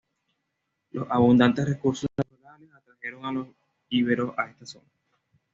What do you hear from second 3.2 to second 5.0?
a los íberos a esta zona.